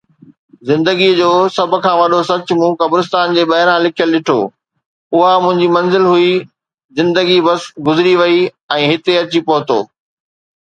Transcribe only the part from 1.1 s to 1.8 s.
جو سڀ